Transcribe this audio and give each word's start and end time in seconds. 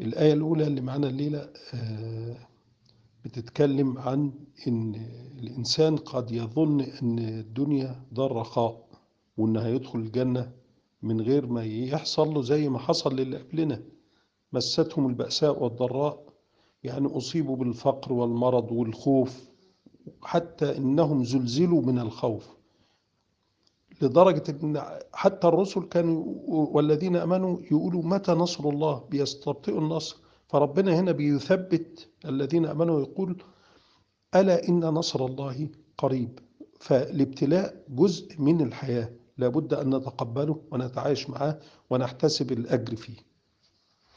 الآية 0.00 0.32
الأولى 0.32 0.66
اللي 0.66 0.80
معانا 0.80 1.08
الليلة 1.08 1.48
آه، 1.74 2.36
بتتكلم 3.24 3.98
عن 3.98 4.32
إن 4.68 4.94
الإنسان 5.38 5.96
قد 5.96 6.30
يظن 6.30 6.80
إن 6.80 7.18
الدنيا 7.18 8.02
دار 8.12 8.32
رخاء 8.32 8.86
وإن 9.36 9.56
هيدخل 9.56 9.98
الجنة 9.98 10.52
من 11.02 11.20
غير 11.20 11.46
ما 11.46 11.64
يحصل 11.64 12.34
له 12.34 12.42
زي 12.42 12.68
ما 12.68 12.78
حصل 12.78 13.16
للي 13.16 13.36
قبلنا. 13.38 13.82
مستهم 14.52 15.06
البأساء 15.08 15.62
والضراء 15.62 16.26
يعني 16.84 17.06
أصيبوا 17.06 17.56
بالفقر 17.56 18.12
والمرض 18.12 18.72
والخوف 18.72 19.48
حتى 20.22 20.76
إنهم 20.76 21.24
زلزلوا 21.24 21.82
من 21.82 21.98
الخوف. 21.98 22.48
لدرجة 24.02 24.44
إن 24.62 24.82
حتى 25.12 25.48
الرسل 25.48 25.82
كانوا 25.82 26.24
والذين 26.46 27.16
آمنوا 27.16 27.58
يقولوا 27.70 28.02
متى 28.02 28.32
نصر 28.32 28.68
الله؟ 28.68 29.04
بيستبطئوا 29.10 29.80
النصر. 29.80 30.16
فربنا 30.48 31.00
هنا 31.00 31.12
بيثبت 31.12 32.08
الذين 32.24 32.66
آمنوا 32.66 33.00
يقول 33.00 33.42
ألا 34.34 34.68
إن 34.68 34.80
نصر 34.80 35.26
الله 35.26 35.68
قريب. 35.98 36.38
فالابتلاء 36.80 37.84
جزء 37.88 38.40
من 38.40 38.60
الحياة. 38.60 39.10
لابد 39.38 39.74
أن 39.74 39.94
نتقبله 39.96 40.60
ونتعايش 40.70 41.30
معه 41.30 41.58
ونحتسب 41.90 42.52
الأجر 42.52 42.96
فيه. 42.96 43.16